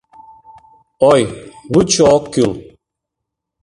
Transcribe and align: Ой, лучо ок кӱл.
Ой, 1.11 1.21
лучо 1.71 2.03
ок 2.15 2.23
кӱл. 2.33 2.51